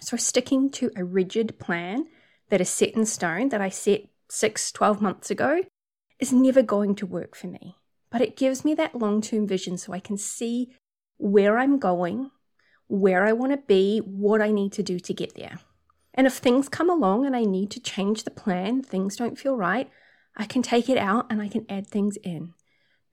So, 0.01 0.17
sticking 0.17 0.71
to 0.73 0.91
a 0.97 1.05
rigid 1.05 1.59
plan 1.59 2.07
that 2.49 2.61
is 2.61 2.69
set 2.69 2.91
in 2.91 3.07
stone 3.07 3.49
that 3.51 3.61
I 3.61 3.69
set 3.69 4.12
six, 4.33 4.73
12 4.73 5.01
months 5.01 5.31
ago 5.31 5.63
is 6.19 6.33
never 6.33 6.63
going 6.63 6.95
to 6.95 7.07
work 7.07 7.35
for 7.37 7.49
me 7.49 7.77
but 8.13 8.21
it 8.21 8.37
gives 8.37 8.65
me 8.65 8.75
that 8.75 8.95
long 8.95 9.21
term 9.23 9.49
vision 9.49 9.79
so 9.79 9.93
I 9.93 9.99
can 9.99 10.19
see 10.19 10.77
where 11.17 11.59
I'm 11.59 11.79
going, 11.79 12.31
where 12.87 13.25
I 13.25 13.33
want 13.33 13.53
to 13.53 13.57
be, 13.57 13.99
what 14.01 14.43
I 14.43 14.53
need 14.53 14.73
to 14.73 14.83
do 14.83 15.01
to 15.01 15.15
get 15.15 15.35
there. 15.35 15.59
And 16.15 16.27
if 16.27 16.35
things 16.35 16.69
come 16.69 16.91
along 16.91 17.25
and 17.25 17.35
I 17.35 17.45
need 17.45 17.71
to 17.71 17.81
change 17.81 18.25
the 18.25 18.31
plan, 18.31 18.83
things 18.83 19.17
don't 19.17 19.39
feel 19.39 19.57
right, 19.57 19.91
I 20.37 20.45
can 20.45 20.61
take 20.61 20.91
it 20.91 20.99
out 20.99 21.27
and 21.31 21.41
I 21.41 21.49
can 21.49 21.65
add 21.71 21.87
things 21.87 22.19
in. 22.23 22.53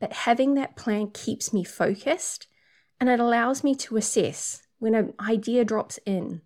But 0.02 0.12
having 0.14 0.56
that 0.56 0.76
plan 0.76 1.12
keeps 1.12 1.54
me 1.54 1.64
focused 1.64 2.48
and 3.00 3.10
it 3.10 3.22
allows 3.22 3.64
me 3.64 3.76
to 3.76 3.96
assess 3.96 4.64
when 4.80 4.96
an 4.96 5.14
idea 5.20 5.64
drops 5.64 5.98
in 6.06 6.42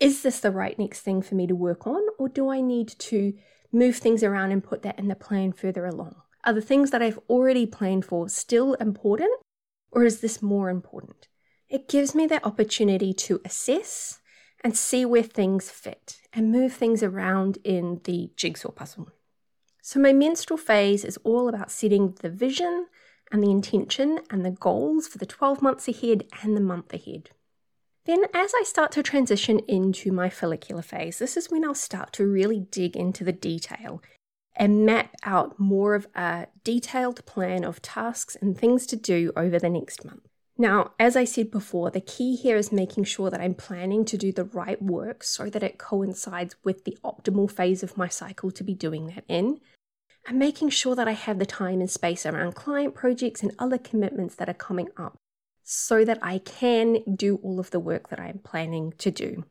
is 0.00 0.22
this 0.22 0.40
the 0.40 0.50
right 0.50 0.78
next 0.78 1.00
thing 1.00 1.20
for 1.20 1.34
me 1.34 1.46
to 1.46 1.54
work 1.54 1.86
on, 1.86 2.02
or 2.18 2.28
do 2.28 2.48
I 2.48 2.60
need 2.60 2.88
to 2.88 3.34
move 3.72 3.96
things 3.96 4.22
around 4.22 4.52
and 4.52 4.62
put 4.62 4.82
that 4.82 4.98
in 4.98 5.08
the 5.08 5.14
plan 5.14 5.52
further 5.52 5.86
along? 5.86 6.16
Are 6.44 6.52
the 6.52 6.60
things 6.60 6.90
that 6.90 7.02
I've 7.02 7.20
already 7.28 7.66
planned 7.66 8.04
for 8.04 8.28
still 8.28 8.74
important, 8.74 9.30
or 9.90 10.04
is 10.04 10.20
this 10.20 10.42
more 10.42 10.68
important? 10.68 11.28
It 11.68 11.88
gives 11.88 12.14
me 12.14 12.26
that 12.26 12.44
opportunity 12.44 13.14
to 13.14 13.40
assess 13.44 14.20
and 14.62 14.76
see 14.76 15.04
where 15.04 15.22
things 15.22 15.70
fit 15.70 16.18
and 16.32 16.52
move 16.52 16.72
things 16.72 17.02
around 17.02 17.58
in 17.64 18.00
the 18.04 18.30
jigsaw 18.36 18.70
puzzle. 18.70 19.10
So, 19.82 19.98
my 19.98 20.12
menstrual 20.12 20.58
phase 20.58 21.04
is 21.04 21.18
all 21.24 21.48
about 21.48 21.70
setting 21.70 22.14
the 22.20 22.30
vision 22.30 22.86
and 23.32 23.42
the 23.42 23.50
intention 23.50 24.20
and 24.30 24.44
the 24.44 24.50
goals 24.50 25.08
for 25.08 25.18
the 25.18 25.26
12 25.26 25.62
months 25.62 25.88
ahead 25.88 26.24
and 26.42 26.56
the 26.56 26.60
month 26.60 26.92
ahead. 26.92 27.30
Then, 28.04 28.24
as 28.34 28.52
I 28.54 28.64
start 28.64 28.90
to 28.92 29.02
transition 29.02 29.60
into 29.68 30.10
my 30.10 30.28
follicular 30.28 30.82
phase, 30.82 31.18
this 31.18 31.36
is 31.36 31.50
when 31.50 31.64
I'll 31.64 31.74
start 31.74 32.12
to 32.14 32.26
really 32.26 32.66
dig 32.70 32.96
into 32.96 33.22
the 33.22 33.32
detail 33.32 34.02
and 34.56 34.84
map 34.84 35.14
out 35.22 35.58
more 35.58 35.94
of 35.94 36.08
a 36.14 36.48
detailed 36.64 37.24
plan 37.26 37.64
of 37.64 37.80
tasks 37.80 38.36
and 38.40 38.58
things 38.58 38.86
to 38.86 38.96
do 38.96 39.32
over 39.36 39.58
the 39.58 39.70
next 39.70 40.04
month. 40.04 40.26
Now, 40.58 40.92
as 40.98 41.16
I 41.16 41.24
said 41.24 41.50
before, 41.50 41.90
the 41.90 42.00
key 42.00 42.36
here 42.36 42.56
is 42.56 42.72
making 42.72 43.04
sure 43.04 43.30
that 43.30 43.40
I'm 43.40 43.54
planning 43.54 44.04
to 44.06 44.18
do 44.18 44.32
the 44.32 44.44
right 44.44 44.80
work 44.82 45.24
so 45.24 45.48
that 45.48 45.62
it 45.62 45.78
coincides 45.78 46.56
with 46.62 46.84
the 46.84 46.98
optimal 47.04 47.50
phase 47.50 47.82
of 47.82 47.96
my 47.96 48.08
cycle 48.08 48.50
to 48.50 48.64
be 48.64 48.74
doing 48.74 49.06
that 49.08 49.24
in. 49.28 49.60
and 50.26 50.38
making 50.38 50.70
sure 50.70 50.94
that 50.94 51.08
I 51.08 51.12
have 51.12 51.38
the 51.38 51.46
time 51.46 51.80
and 51.80 51.90
space 51.90 52.24
around 52.24 52.54
client 52.54 52.94
projects 52.94 53.42
and 53.42 53.52
other 53.58 53.78
commitments 53.78 54.36
that 54.36 54.48
are 54.48 54.54
coming 54.54 54.88
up 54.96 55.16
so 55.62 56.04
that 56.04 56.18
I 56.22 56.38
can 56.38 56.98
do 57.14 57.36
all 57.42 57.60
of 57.60 57.70
the 57.70 57.80
work 57.80 58.08
that 58.08 58.20
I'm 58.20 58.38
planning 58.38 58.92
to 58.98 59.10
do. 59.10 59.44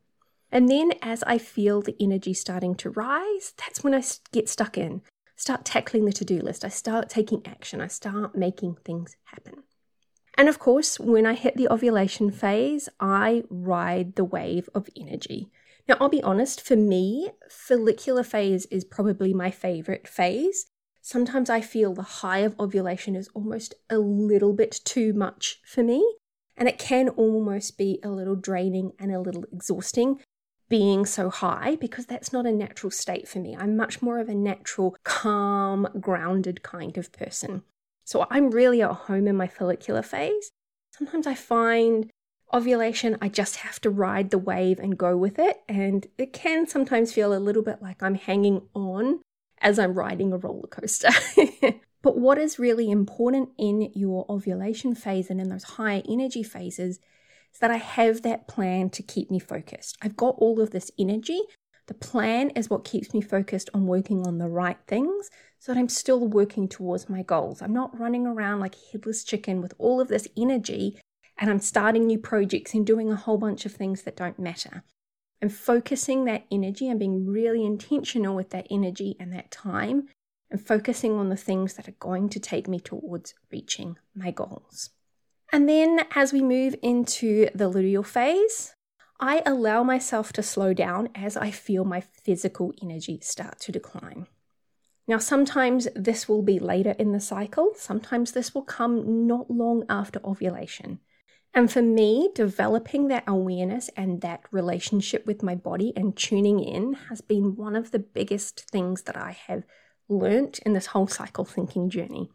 And 0.52 0.70
then 0.70 0.92
as 1.02 1.24
I 1.24 1.38
feel 1.38 1.82
the 1.82 1.96
energy 2.00 2.34
starting 2.34 2.76
to 2.76 2.90
rise, 2.90 3.54
that's 3.58 3.84
when 3.84 3.94
I 3.94 4.04
get 4.32 4.50
stuck 4.50 4.78
in, 4.78 5.02
start 5.36 5.64
tackling 5.64 6.06
the 6.06 6.12
to 6.12 6.26
do 6.26 6.40
list, 6.40 6.66
I 6.66 6.70
start 6.70 7.10
taking 7.10 7.42
action, 7.46 7.80
I 7.80 7.88
start 7.88 8.36
making 8.36 8.76
things 8.84 9.16
happen. 9.26 9.64
And 10.38 10.50
of 10.50 10.60
course, 10.60 11.00
when 11.00 11.26
I 11.26 11.34
hit 11.34 11.56
the 11.56 11.72
ovulation 11.72 12.32
phase, 12.32 12.90
I 13.00 13.44
ride 13.50 14.16
the 14.16 14.26
wave 14.26 14.70
of 14.74 14.90
energy. 15.00 15.50
Now, 15.88 15.98
I'll 16.00 16.10
be 16.10 16.24
honest, 16.24 16.62
for 16.62 16.76
me, 16.76 17.30
follicular 17.50 18.24
phase 18.24 18.66
is 18.68 18.84
probably 18.84 19.34
my 19.34 19.52
favorite 19.52 20.08
phase. 20.08 20.68
Sometimes 21.02 21.50
I 21.50 21.62
feel 21.62 21.94
the 21.94 22.04
high 22.04 22.40
of 22.40 22.60
ovulation 22.60 23.16
is 23.16 23.30
almost 23.34 23.74
a 23.90 23.98
little 23.98 24.54
bit 24.54 24.80
too 24.86 25.14
much 25.14 25.60
for 25.66 25.84
me, 25.84 26.16
and 26.56 26.70
it 26.70 26.78
can 26.78 27.10
almost 27.10 27.78
be 27.78 28.00
a 28.04 28.10
little 28.10 28.36
draining 28.36 28.94
and 29.00 29.12
a 29.12 29.20
little 29.20 29.46
exhausting 29.52 30.20
being 30.70 31.06
so 31.06 31.30
high 31.30 31.76
because 31.76 32.06
that's 32.06 32.32
not 32.32 32.46
a 32.46 32.52
natural 32.52 32.92
state 32.92 33.28
for 33.28 33.40
me. 33.40 33.58
I'm 33.58 33.76
much 33.76 34.02
more 34.02 34.20
of 34.20 34.30
a 34.30 34.36
natural, 34.36 34.96
calm, 35.04 35.88
grounded 36.00 36.64
kind 36.64 36.98
of 36.98 37.12
person. 37.12 37.64
So 38.06 38.26
I'm 38.30 38.52
really 38.52 38.82
at 38.82 38.92
home 38.92 39.28
in 39.28 39.36
my 39.36 39.48
follicular 39.48 40.02
phase. 40.02 40.52
Sometimes 40.94 41.28
I 41.28 41.34
find 41.34 42.10
ovulation, 42.54 43.18
I 43.22 43.28
just 43.28 43.58
have 43.58 43.82
to 43.82 43.90
ride 43.90 44.30
the 44.30 44.38
wave 44.38 44.80
and 44.80 44.98
go 44.98 45.18
with 45.18 45.40
it. 45.40 45.62
And 45.68 46.08
it 46.18 46.32
can 46.32 46.68
sometimes 46.68 47.12
feel 47.12 47.34
a 47.34 47.40
little 47.40 47.64
bit 47.64 47.82
like 47.82 48.02
I'm 48.02 48.16
hanging 48.16 48.62
on 48.74 49.20
as 49.62 49.80
I'm 49.80 49.94
riding 49.94 50.34
a 50.34 50.38
roller 50.38 50.68
coaster. 50.68 51.10
but 52.02 52.18
what 52.18 52.38
is 52.38 52.60
really 52.60 52.90
important 52.90 53.50
in 53.58 53.92
your 53.94 54.26
ovulation 54.30 54.96
phase 54.96 55.30
and 55.30 55.40
in 55.40 55.50
those 55.50 55.64
higher 55.64 56.02
energy 56.08 56.44
phases 56.44 57.00
is 57.54 57.60
that 57.60 57.72
I 57.72 57.78
have 57.78 58.22
that 58.24 58.48
plan 58.48 58.90
to 58.92 59.04
keep 59.04 59.30
me 59.30 59.40
focused. 59.40 59.98
I've 60.02 60.18
got 60.18 60.36
all 60.38 60.60
of 60.60 60.72
this 60.72 60.92
energy. 60.98 61.42
The 61.88 61.94
plan 61.94 62.52
is 62.52 62.70
what 62.70 62.86
keeps 62.86 63.14
me 63.14 63.22
focused 63.22 63.70
on 63.74 63.86
working 63.86 64.26
on 64.26 64.38
the 64.38 64.48
right 64.48 64.78
things 64.88 65.30
so 65.60 65.74
that 65.74 65.80
I'm 65.80 65.90
still 65.90 66.28
working 66.28 66.68
towards 66.68 67.10
my 67.10 67.22
goals. 67.22 67.62
I'm 67.62 67.74
not 67.74 68.00
running 68.00 68.26
around 68.26 68.60
like 68.60 68.76
a 68.76 68.92
headless 68.92 69.24
chicken 69.24 69.62
with 69.62 69.74
all 69.78 70.00
of 70.00 70.08
this 70.08 70.28
energy 70.38 71.00
and 71.38 71.50
I'm 71.50 71.60
starting 71.60 72.06
new 72.06 72.20
projects 72.20 72.74
and 72.74 72.86
doing 72.86 73.12
a 73.12 73.16
whole 73.16 73.38
bunch 73.38 73.66
of 73.66 73.74
things 73.74 74.04
that 74.04 74.16
don't 74.16 74.40
matter. 74.40 74.84
I'm 75.42 75.50
focusing 75.50 76.26
that 76.26 76.46
energy 76.52 76.88
and 76.88 77.00
being 77.00 77.26
really 77.26 77.66
intentional 77.66 78.36
with 78.36 78.52
that 78.52 78.68
energy 78.70 79.16
and 79.20 79.34
that 79.34 79.50
time 79.52 80.08
and 80.52 80.62
focusing 80.66 81.14
on 81.14 81.30
the 81.30 81.38
things 81.38 81.74
that 81.74 81.88
are 81.88 81.96
going 82.00 82.30
to 82.30 82.40
take 82.40 82.68
me 82.68 82.80
towards 82.80 83.34
reaching 83.52 83.98
my 84.14 84.32
goals. 84.32 84.92
And 85.52 85.68
then 85.68 86.02
as 86.14 86.32
we 86.32 86.42
move 86.42 86.76
into 86.82 87.50
the 87.56 87.70
luteal 87.70 88.06
phase, 88.06 88.76
I 89.20 89.42
allow 89.46 89.84
myself 89.84 90.32
to 90.34 90.44
slow 90.44 90.74
down 90.74 91.10
as 91.16 91.38
I 91.38 91.52
feel 91.52 91.86
my 91.86 92.02
physical 92.02 92.74
energy 92.82 93.20
start 93.22 93.60
to 93.62 93.72
decline. 93.72 94.28
Now, 95.08 95.18
sometimes 95.18 95.88
this 95.96 96.30
will 96.30 96.42
be 96.42 96.60
later 96.60 96.96
in 96.98 97.12
the 97.12 97.20
cycle, 97.20 97.74
sometimes 97.76 98.32
this 98.32 98.56
will 98.56 98.64
come 98.64 99.28
not 99.28 99.50
long 99.52 99.84
after 99.90 100.20
ovulation. 100.24 101.00
And 101.54 101.70
for 101.70 101.82
me, 101.82 102.30
developing 102.34 103.10
that 103.10 103.26
awareness 103.28 103.90
and 103.98 104.22
that 104.22 104.42
relationship 104.52 105.26
with 105.26 105.44
my 105.44 105.56
body 105.56 105.92
and 105.96 106.16
tuning 106.16 106.62
in 106.62 106.94
has 107.10 107.20
been 107.20 107.58
one 107.58 107.76
of 107.76 107.92
the 107.92 108.00
biggest 108.00 108.70
things 108.72 109.02
that 109.04 109.18
I 109.18 109.38
have 109.48 109.64
learnt 110.08 110.60
in 110.60 110.74
this 110.74 110.88
whole 110.88 111.08
cycle 111.08 111.44
thinking 111.44 111.90
journey 111.90 112.30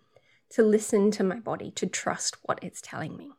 to 0.50 0.62
listen 0.62 1.10
to 1.12 1.24
my 1.24 1.36
body, 1.36 1.70
to 1.72 1.86
trust 1.86 2.36
what 2.42 2.58
it's 2.62 2.80
telling 2.82 3.16
me. 3.16 3.30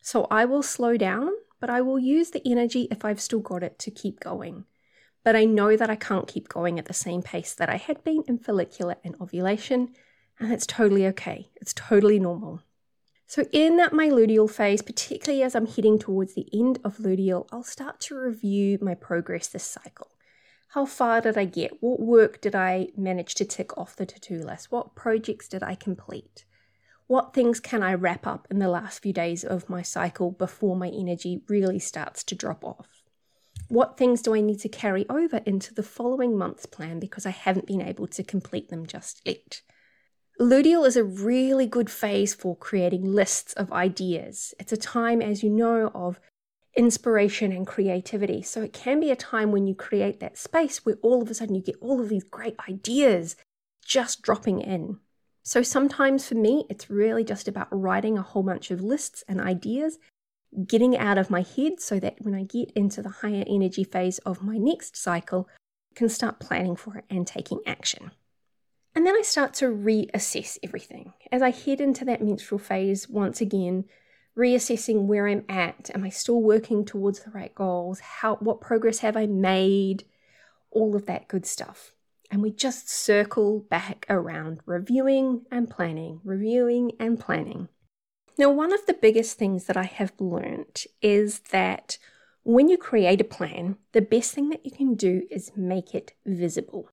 So 0.00 0.26
I 0.30 0.44
will 0.44 0.62
slow 0.62 0.96
down, 0.96 1.30
but 1.60 1.68
I 1.68 1.82
will 1.82 1.98
use 1.98 2.30
the 2.30 2.42
energy 2.46 2.88
if 2.90 3.04
I've 3.04 3.20
still 3.20 3.40
got 3.40 3.62
it 3.62 3.78
to 3.80 3.90
keep 3.90 4.20
going. 4.20 4.64
But 5.24 5.36
I 5.36 5.44
know 5.44 5.76
that 5.76 5.90
I 5.90 5.96
can't 5.96 6.28
keep 6.28 6.48
going 6.48 6.78
at 6.78 6.86
the 6.86 6.94
same 6.94 7.22
pace 7.22 7.54
that 7.54 7.68
I 7.68 7.76
had 7.76 8.02
been 8.02 8.22
in 8.28 8.38
follicular 8.38 8.96
and 9.04 9.14
ovulation, 9.20 9.94
and 10.38 10.52
it's 10.52 10.66
totally 10.66 11.06
okay. 11.08 11.50
It's 11.56 11.74
totally 11.74 12.18
normal. 12.18 12.62
So, 13.28 13.44
in 13.52 13.76
my 13.92 14.08
luteal 14.08 14.48
phase, 14.48 14.82
particularly 14.82 15.42
as 15.42 15.56
I'm 15.56 15.66
heading 15.66 15.98
towards 15.98 16.34
the 16.34 16.48
end 16.52 16.78
of 16.84 16.98
luteal, 16.98 17.48
I'll 17.50 17.64
start 17.64 17.98
to 18.02 18.16
review 18.16 18.78
my 18.80 18.94
progress 18.94 19.48
this 19.48 19.64
cycle. 19.64 20.08
How 20.68 20.86
far 20.86 21.20
did 21.20 21.36
I 21.36 21.44
get? 21.44 21.82
What 21.82 21.98
work 21.98 22.40
did 22.40 22.54
I 22.54 22.88
manage 22.96 23.34
to 23.36 23.44
tick 23.44 23.76
off 23.76 23.96
the 23.96 24.06
to 24.06 24.20
do 24.20 24.44
list? 24.44 24.70
What 24.70 24.94
projects 24.94 25.48
did 25.48 25.62
I 25.62 25.74
complete? 25.74 26.44
What 27.08 27.34
things 27.34 27.58
can 27.60 27.82
I 27.82 27.94
wrap 27.94 28.26
up 28.26 28.46
in 28.50 28.60
the 28.60 28.68
last 28.68 29.00
few 29.00 29.12
days 29.12 29.42
of 29.42 29.68
my 29.68 29.82
cycle 29.82 30.30
before 30.30 30.76
my 30.76 30.88
energy 30.88 31.42
really 31.48 31.78
starts 31.78 32.22
to 32.24 32.34
drop 32.34 32.64
off? 32.64 33.02
What 33.68 33.96
things 33.96 34.22
do 34.22 34.34
I 34.34 34.40
need 34.40 34.60
to 34.60 34.68
carry 34.68 35.04
over 35.08 35.38
into 35.38 35.74
the 35.74 35.82
following 35.82 36.36
month's 36.36 36.66
plan 36.66 37.00
because 37.00 37.26
I 37.26 37.30
haven't 37.30 37.66
been 37.66 37.82
able 37.82 38.06
to 38.08 38.22
complete 38.22 38.68
them 38.68 38.86
just 38.86 39.20
yet? 39.24 39.62
Luteal 40.38 40.86
is 40.86 40.98
a 40.98 41.04
really 41.04 41.66
good 41.66 41.88
phase 41.88 42.34
for 42.34 42.54
creating 42.56 43.10
lists 43.10 43.54
of 43.54 43.72
ideas. 43.72 44.52
It's 44.60 44.72
a 44.72 44.76
time, 44.76 45.22
as 45.22 45.42
you 45.42 45.48
know, 45.48 45.90
of 45.94 46.20
inspiration 46.76 47.52
and 47.52 47.66
creativity. 47.66 48.42
So 48.42 48.60
it 48.60 48.74
can 48.74 49.00
be 49.00 49.10
a 49.10 49.16
time 49.16 49.50
when 49.50 49.66
you 49.66 49.74
create 49.74 50.20
that 50.20 50.36
space 50.36 50.84
where 50.84 50.96
all 51.02 51.22
of 51.22 51.30
a 51.30 51.34
sudden 51.34 51.54
you 51.54 51.62
get 51.62 51.78
all 51.80 52.02
of 52.02 52.10
these 52.10 52.22
great 52.22 52.54
ideas 52.68 53.36
just 53.82 54.20
dropping 54.20 54.60
in. 54.60 54.98
So 55.42 55.62
sometimes 55.62 56.28
for 56.28 56.34
me, 56.34 56.66
it's 56.68 56.90
really 56.90 57.24
just 57.24 57.48
about 57.48 57.68
writing 57.70 58.18
a 58.18 58.22
whole 58.22 58.42
bunch 58.42 58.70
of 58.70 58.82
lists 58.82 59.24
and 59.26 59.40
ideas, 59.40 59.98
getting 60.66 60.98
out 60.98 61.16
of 61.16 61.30
my 61.30 61.40
head 61.40 61.80
so 61.80 61.98
that 62.00 62.16
when 62.20 62.34
I 62.34 62.42
get 62.42 62.72
into 62.72 63.00
the 63.00 63.08
higher 63.08 63.44
energy 63.48 63.84
phase 63.84 64.18
of 64.18 64.42
my 64.42 64.58
next 64.58 64.98
cycle, 64.98 65.48
I 65.92 65.94
can 65.94 66.10
start 66.10 66.40
planning 66.40 66.76
for 66.76 66.98
it 66.98 67.04
and 67.08 67.26
taking 67.26 67.60
action. 67.64 68.10
And 68.96 69.06
then 69.06 69.14
I 69.14 69.20
start 69.22 69.52
to 69.54 69.66
reassess 69.66 70.58
everything. 70.62 71.12
As 71.30 71.42
I 71.42 71.50
head 71.50 71.82
into 71.82 72.06
that 72.06 72.22
menstrual 72.22 72.58
phase 72.58 73.10
once 73.10 73.42
again, 73.42 73.84
reassessing 74.36 75.02
where 75.02 75.28
I'm 75.28 75.44
at. 75.50 75.90
Am 75.94 76.02
I 76.02 76.08
still 76.08 76.40
working 76.40 76.82
towards 76.82 77.20
the 77.20 77.30
right 77.30 77.54
goals? 77.54 78.00
How 78.00 78.36
what 78.36 78.62
progress 78.62 79.00
have 79.00 79.14
I 79.14 79.26
made? 79.26 80.04
All 80.70 80.96
of 80.96 81.04
that 81.06 81.28
good 81.28 81.44
stuff. 81.44 81.92
And 82.30 82.40
we 82.40 82.50
just 82.50 82.88
circle 82.88 83.60
back 83.68 84.06
around 84.08 84.60
reviewing 84.64 85.44
and 85.50 85.68
planning, 85.68 86.22
reviewing 86.24 86.92
and 86.98 87.20
planning. 87.20 87.68
Now, 88.38 88.50
one 88.50 88.72
of 88.72 88.84
the 88.86 88.94
biggest 88.94 89.38
things 89.38 89.64
that 89.66 89.76
I 89.76 89.84
have 89.84 90.12
learned 90.18 90.84
is 91.02 91.40
that 91.50 91.98
when 92.44 92.70
you 92.70 92.78
create 92.78 93.20
a 93.20 93.24
plan, 93.24 93.76
the 93.92 94.00
best 94.00 94.32
thing 94.32 94.48
that 94.48 94.64
you 94.64 94.70
can 94.70 94.94
do 94.94 95.26
is 95.30 95.52
make 95.54 95.94
it 95.94 96.14
visible. 96.24 96.88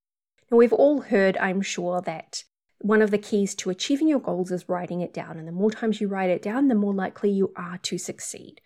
Now, 0.50 0.58
we've 0.58 0.72
all 0.72 1.02
heard, 1.02 1.36
I'm 1.38 1.62
sure, 1.62 2.00
that 2.02 2.44
one 2.80 3.00
of 3.00 3.10
the 3.10 3.18
keys 3.18 3.54
to 3.56 3.70
achieving 3.70 4.08
your 4.08 4.20
goals 4.20 4.50
is 4.50 4.68
writing 4.68 5.00
it 5.00 5.14
down. 5.14 5.38
And 5.38 5.48
the 5.48 5.52
more 5.52 5.70
times 5.70 6.00
you 6.00 6.08
write 6.08 6.30
it 6.30 6.42
down, 6.42 6.68
the 6.68 6.74
more 6.74 6.94
likely 6.94 7.30
you 7.30 7.52
are 7.56 7.78
to 7.78 7.98
succeed. 7.98 8.60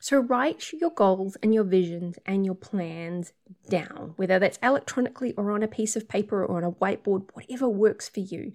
So 0.00 0.18
write 0.18 0.72
your 0.72 0.90
goals 0.90 1.36
and 1.42 1.52
your 1.52 1.64
visions 1.64 2.18
and 2.24 2.44
your 2.44 2.54
plans 2.54 3.32
down, 3.68 4.12
whether 4.16 4.38
that's 4.38 4.58
electronically 4.62 5.34
or 5.36 5.50
on 5.50 5.62
a 5.62 5.68
piece 5.68 5.96
of 5.96 6.08
paper 6.08 6.44
or 6.44 6.58
on 6.58 6.64
a 6.64 6.72
whiteboard, 6.72 7.30
whatever 7.32 7.68
works 7.68 8.08
for 8.08 8.20
you. 8.20 8.52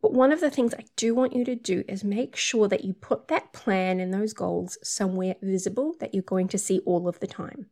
But 0.00 0.12
one 0.12 0.32
of 0.32 0.40
the 0.40 0.50
things 0.50 0.74
I 0.74 0.84
do 0.96 1.14
want 1.14 1.32
you 1.32 1.44
to 1.44 1.54
do 1.54 1.84
is 1.86 2.02
make 2.02 2.34
sure 2.34 2.66
that 2.66 2.82
you 2.82 2.92
put 2.92 3.28
that 3.28 3.52
plan 3.52 4.00
and 4.00 4.12
those 4.12 4.32
goals 4.32 4.76
somewhere 4.82 5.36
visible 5.40 5.94
that 6.00 6.12
you're 6.12 6.24
going 6.24 6.48
to 6.48 6.58
see 6.58 6.80
all 6.80 7.08
of 7.08 7.20
the 7.20 7.28
time. 7.28 7.66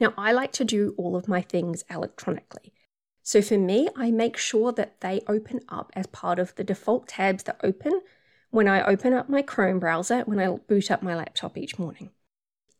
Now, 0.00 0.12
I 0.18 0.32
like 0.32 0.50
to 0.52 0.64
do 0.64 0.94
all 0.98 1.14
of 1.14 1.28
my 1.28 1.40
things 1.40 1.84
electronically. 1.88 2.72
So 3.22 3.40
for 3.40 3.58
me, 3.58 3.88
I 3.96 4.10
make 4.10 4.36
sure 4.36 4.72
that 4.72 5.00
they 5.00 5.22
open 5.28 5.60
up 5.68 5.92
as 5.94 6.06
part 6.08 6.38
of 6.38 6.54
the 6.56 6.64
default 6.64 7.08
tabs 7.08 7.44
that 7.44 7.60
open 7.62 8.00
when 8.50 8.68
I 8.68 8.84
open 8.84 9.12
up 9.12 9.28
my 9.28 9.42
Chrome 9.42 9.78
browser 9.78 10.22
when 10.22 10.40
I 10.40 10.48
boot 10.56 10.90
up 10.90 11.02
my 11.02 11.14
laptop 11.14 11.56
each 11.56 11.78
morning. 11.78 12.10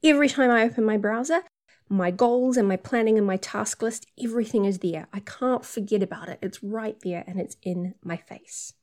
Every 0.02 0.28
time 0.28 0.50
I 0.50 0.64
open 0.64 0.84
my 0.84 0.96
browser, 0.96 1.42
my 1.88 2.11
goals 2.11 2.56
and 2.56 2.66
my 2.66 2.76
planning 2.76 3.18
and 3.18 3.26
my 3.26 3.37
task 3.37 3.82
list, 3.82 4.06
everything 4.22 4.64
is 4.64 4.80
there. 4.80 5.06
I 5.12 5.20
can't 5.20 5.64
forget 5.64 6.02
about 6.02 6.28
it. 6.28 6.38
It's 6.42 6.62
right 6.62 6.96
there 7.02 7.22
and 7.26 7.38
it's 7.38 7.56
in 7.62 7.94
my 8.02 8.16
face. 8.16 8.75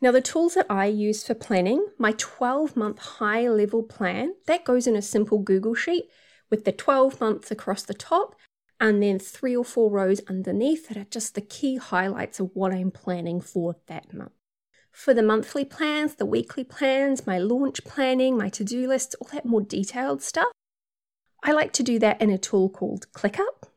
Now, 0.00 0.10
the 0.10 0.20
tools 0.20 0.54
that 0.54 0.66
I 0.68 0.86
use 0.86 1.24
for 1.24 1.34
planning, 1.34 1.86
my 1.98 2.14
12 2.16 2.76
month 2.76 2.98
high 2.98 3.48
level 3.48 3.82
plan, 3.82 4.34
that 4.46 4.64
goes 4.64 4.86
in 4.86 4.96
a 4.96 5.02
simple 5.02 5.38
Google 5.38 5.74
Sheet 5.74 6.04
with 6.50 6.64
the 6.64 6.72
12 6.72 7.20
months 7.20 7.50
across 7.50 7.82
the 7.82 7.94
top 7.94 8.34
and 8.82 9.00
then 9.00 9.16
three 9.16 9.56
or 9.56 9.64
four 9.64 9.88
rows 9.88 10.20
underneath 10.28 10.88
that 10.88 10.96
are 10.96 11.04
just 11.04 11.36
the 11.36 11.40
key 11.40 11.76
highlights 11.76 12.40
of 12.40 12.50
what 12.52 12.74
I'm 12.74 12.90
planning 12.90 13.40
for 13.40 13.76
that 13.86 14.12
month. 14.12 14.32
For 14.90 15.14
the 15.14 15.22
monthly 15.22 15.64
plans, 15.64 16.16
the 16.16 16.26
weekly 16.26 16.64
plans, 16.64 17.24
my 17.24 17.38
launch 17.38 17.84
planning, 17.84 18.36
my 18.36 18.48
to 18.48 18.64
do 18.64 18.88
lists, 18.88 19.14
all 19.14 19.28
that 19.32 19.46
more 19.46 19.62
detailed 19.62 20.20
stuff, 20.20 20.48
I 21.44 21.52
like 21.52 21.72
to 21.74 21.84
do 21.84 22.00
that 22.00 22.20
in 22.20 22.30
a 22.30 22.38
tool 22.38 22.68
called 22.68 23.06
ClickUp. 23.12 23.68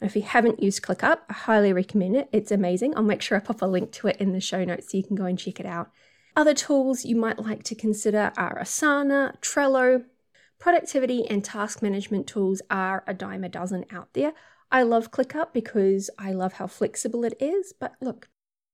If 0.00 0.14
you 0.14 0.22
haven't 0.22 0.62
used 0.62 0.82
ClickUp, 0.82 1.18
I 1.28 1.32
highly 1.32 1.72
recommend 1.72 2.14
it. 2.14 2.28
It's 2.30 2.52
amazing. 2.52 2.96
I'll 2.96 3.02
make 3.02 3.22
sure 3.22 3.36
I 3.36 3.40
pop 3.40 3.60
a 3.60 3.66
link 3.66 3.90
to 3.92 4.06
it 4.06 4.18
in 4.18 4.32
the 4.32 4.40
show 4.40 4.64
notes 4.64 4.92
so 4.92 4.96
you 4.96 5.04
can 5.04 5.16
go 5.16 5.24
and 5.24 5.36
check 5.36 5.58
it 5.58 5.66
out. 5.66 5.90
Other 6.36 6.54
tools 6.54 7.04
you 7.04 7.16
might 7.16 7.40
like 7.40 7.64
to 7.64 7.74
consider 7.74 8.32
are 8.36 8.60
Asana, 8.60 9.40
Trello. 9.40 10.04
Productivity 10.58 11.26
and 11.28 11.44
task 11.44 11.82
management 11.82 12.26
tools 12.26 12.62
are 12.70 13.04
a 13.06 13.14
dime 13.14 13.44
a 13.44 13.48
dozen 13.48 13.84
out 13.90 14.08
there. 14.14 14.32
I 14.70 14.82
love 14.82 15.10
ClickUp 15.10 15.52
because 15.52 16.10
I 16.18 16.32
love 16.32 16.54
how 16.54 16.66
flexible 16.66 17.24
it 17.24 17.34
is. 17.40 17.72
But 17.78 17.94
look, 18.00 18.28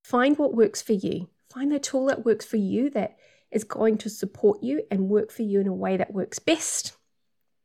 find 0.04 0.38
what 0.38 0.54
works 0.54 0.80
for 0.80 0.92
you. 0.92 1.28
Find 1.52 1.72
the 1.72 1.78
tool 1.78 2.06
that 2.06 2.24
works 2.24 2.44
for 2.44 2.58
you 2.58 2.90
that 2.90 3.16
is 3.50 3.64
going 3.64 3.98
to 3.98 4.08
support 4.08 4.62
you 4.62 4.82
and 4.90 5.08
work 5.08 5.32
for 5.32 5.42
you 5.42 5.60
in 5.60 5.66
a 5.66 5.74
way 5.74 5.96
that 5.96 6.14
works 6.14 6.38
best 6.38 6.96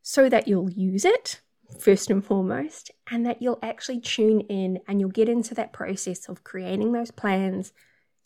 so 0.02 0.28
that 0.30 0.48
you'll 0.48 0.72
use 0.72 1.06
it 1.06 1.42
first 1.80 2.10
and 2.10 2.24
foremost, 2.24 2.92
and 3.10 3.26
that 3.26 3.42
you'll 3.42 3.60
actually 3.62 4.00
tune 4.00 4.42
in 4.42 4.80
and 4.88 5.00
you'll 5.00 5.10
get 5.10 5.30
into 5.30 5.54
that 5.56 5.74
process 5.74 6.30
of 6.30 6.44
creating 6.44 6.92
those 6.92 7.12
plans, 7.12 7.74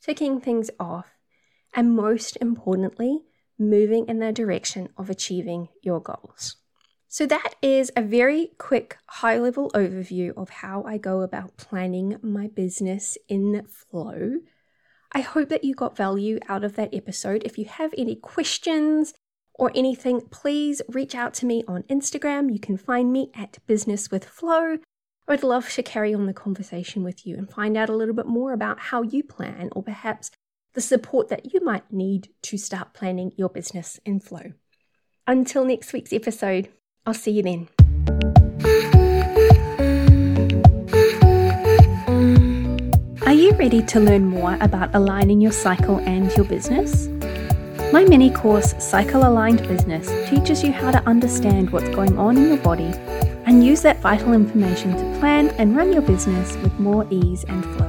ticking 0.01 0.39
things 0.41 0.69
off, 0.79 1.17
and 1.74 1.96
most 1.96 2.38
importantly, 2.41 3.22
moving 3.59 4.07
in 4.07 4.19
the 4.19 4.31
direction 4.31 4.89
of 4.97 5.09
achieving 5.09 5.67
your 5.81 5.99
goals. 5.99 6.55
So, 7.07 7.25
that 7.25 7.55
is 7.61 7.91
a 7.95 8.01
very 8.01 8.51
quick, 8.57 8.97
high 9.07 9.39
level 9.39 9.71
overview 9.71 10.31
of 10.37 10.49
how 10.49 10.83
I 10.83 10.97
go 10.97 11.21
about 11.21 11.57
planning 11.57 12.17
my 12.21 12.47
business 12.47 13.17
in 13.27 13.65
flow. 13.67 14.39
I 15.11 15.21
hope 15.21 15.49
that 15.49 15.63
you 15.63 15.73
got 15.73 15.97
value 15.97 16.37
out 16.47 16.63
of 16.63 16.75
that 16.75 16.93
episode. 16.93 17.41
If 17.43 17.57
you 17.57 17.65
have 17.65 17.95
any 17.97 18.15
questions 18.15 19.15
or 19.55 19.71
anything, 19.73 20.21
please 20.29 20.83
reach 20.87 21.15
out 21.15 21.33
to 21.35 21.47
me 21.47 21.63
on 21.67 21.81
Instagram. 21.83 22.53
You 22.53 22.59
can 22.59 22.77
find 22.77 23.11
me 23.11 23.31
at 23.33 23.57
Business 23.65 24.11
with 24.11 24.23
Flow. 24.23 24.77
I'd 25.27 25.43
love 25.43 25.69
to 25.71 25.83
carry 25.83 26.13
on 26.13 26.27
the 26.27 26.33
conversation 26.33 27.03
with 27.03 27.25
you 27.25 27.37
and 27.37 27.49
find 27.49 27.75
out 27.75 27.89
a 27.89 27.95
little 27.95 28.15
bit 28.15 28.27
more 28.27 28.53
about 28.53 28.79
how 28.79 29.01
you 29.01 29.23
plan 29.23 29.69
or 29.73 29.83
perhaps 29.83 30.31
the 30.79 30.83
support 30.83 31.27
that 31.27 31.53
you 31.53 31.59
might 31.59 31.91
need 31.91 32.29
to 32.41 32.57
start 32.57 32.93
planning 32.93 33.33
your 33.36 33.50
business 33.50 34.00
in 34.05 34.17
flow. 34.17 34.53
Until 35.27 35.65
next 35.65 35.91
week's 35.91 36.13
episode, 36.13 36.69
I'll 37.05 37.13
see 37.13 37.31
you 37.31 37.43
then. 37.43 37.67
Are 43.27 43.33
you 43.33 43.51
ready 43.57 43.81
to 43.88 44.00
learn 44.00 44.24
more 44.24 44.57
about 44.62 44.95
aligning 44.95 45.41
your 45.41 45.51
cycle 45.51 45.98
and 45.98 46.31
your 46.38 46.45
business? 46.45 47.09
My 47.91 48.05
mini 48.05 48.31
course, 48.31 48.74
Cycle 48.81 49.27
Aligned 49.27 49.67
Business, 49.67 50.07
teaches 50.29 50.63
you 50.63 50.71
how 50.71 50.91
to 50.91 51.05
understand 51.05 51.71
what's 51.71 51.89
going 51.89 52.17
on 52.17 52.38
in 52.38 52.48
your 52.48 52.63
body 52.63 52.93
and 53.45 53.65
use 53.65 53.81
that 53.81 54.00
vital 54.00 54.31
information 54.31 54.91
to 54.91 55.19
plan 55.19 55.50
and 55.57 55.75
run 55.75 55.91
your 55.91 56.03
business 56.03 56.55
with 56.63 56.79
more 56.79 57.05
ease 57.09 57.43
and 57.50 57.65
flow. 57.75 57.88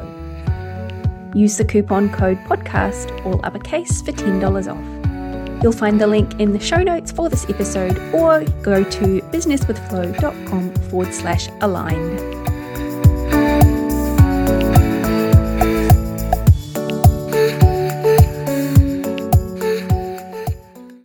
Use 1.34 1.56
the 1.56 1.64
coupon 1.64 2.10
code 2.10 2.38
podcast, 2.44 3.24
all 3.24 3.40
uppercase, 3.44 4.02
for 4.02 4.12
$10 4.12 4.70
off. 4.70 5.62
You'll 5.62 5.72
find 5.72 6.00
the 6.00 6.06
link 6.06 6.40
in 6.40 6.52
the 6.52 6.60
show 6.60 6.82
notes 6.82 7.12
for 7.12 7.28
this 7.28 7.48
episode 7.48 7.98
or 8.14 8.44
go 8.62 8.82
to 8.82 9.20
businesswithflow.com 9.20 10.74
forward 10.88 11.12
slash 11.12 11.48
aligned. 11.60 12.39